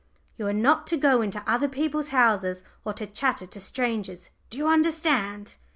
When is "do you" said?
4.49-4.67